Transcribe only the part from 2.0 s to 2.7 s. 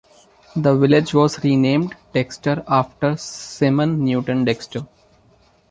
"Dexter"